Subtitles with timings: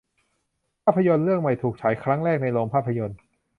[0.83, 3.17] ภาพยนตร์เรื่องใหม่ถูกฉายครั้งแรกในโรงภาพยนตร์